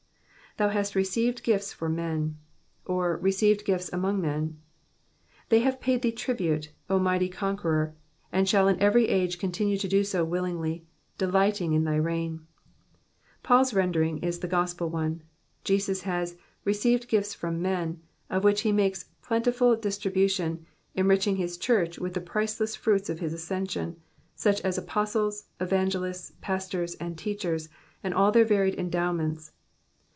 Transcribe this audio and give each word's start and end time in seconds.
''''Thou 0.59 0.73
haat 0.73 0.95
received 0.95 1.43
gifts 1.43 1.71
for 1.71 1.89
men^^^ 1.89 2.33
or, 2.85 3.15
received 3.15 3.63
gifts 3.63 3.89
among 3.93 4.19
men: 4.19 4.59
they 5.47 5.59
have 5.61 5.79
paid 5.79 6.01
thee 6.01 6.11
tribute, 6.11 6.73
O 6.89 6.99
mighty 6.99 7.29
Conqueror, 7.29 7.95
and 8.33 8.49
shall 8.49 8.67
in 8.67 8.77
every 8.81 9.07
age 9.07 9.39
continue 9.39 9.77
to 9.77 9.87
do 9.87 10.03
so 10.03 10.25
willingly, 10.25 10.85
delighting 11.17 11.71
in 11.71 11.85
thy 11.85 11.95
reign. 11.95 12.45
Paurs 13.43 13.73
rendering 13.73 14.17
is 14.17 14.39
the 14.39 14.47
gospel 14.49 14.89
one: 14.89 15.23
Jesus 15.63 16.01
has 16.01 16.35
*' 16.49 16.65
received 16.65 17.07
gifts 17.07 17.33
for 17.33 17.49
men,'* 17.49 18.01
of 18.29 18.43
which 18.43 18.61
he 18.63 18.73
makes 18.73 19.05
plentiful 19.23 19.77
distribution, 19.77 20.65
enriching 20.95 21.37
his 21.37 21.57
church 21.57 21.97
with 21.97 22.13
the 22.13 22.19
price 22.19 22.59
less 22.59 22.75
fruits 22.75 23.09
of 23.09 23.19
his 23.21 23.31
ascension, 23.31 23.95
such 24.35 24.59
as 24.61 24.77
apostles, 24.77 25.45
evangelists, 25.61 26.33
pastors, 26.41 26.95
and 26.95 27.17
teachers, 27.17 27.69
and 28.03 28.13
all 28.13 28.33
their 28.33 28.43
varied 28.45 28.75
endowments. 28.75 29.53